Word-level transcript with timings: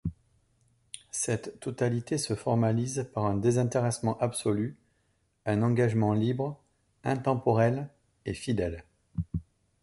Cette 1.11 1.59
totalité 1.59 2.17
se 2.17 2.33
formalise 2.33 3.07
par 3.13 3.25
un 3.25 3.35
désintéressement 3.35 4.17
absolu, 4.17 4.75
un 5.45 5.61
engagement 5.61 6.13
Libre, 6.15 6.59
Intemporel, 7.03 7.87
et 8.25 8.33
Fidèle. 8.33 8.83